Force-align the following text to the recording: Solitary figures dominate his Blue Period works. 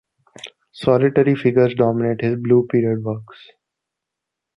Solitary 0.71 1.35
figures 1.35 1.75
dominate 1.75 2.21
his 2.21 2.35
Blue 2.41 2.65
Period 2.65 3.03
works. 3.03 3.47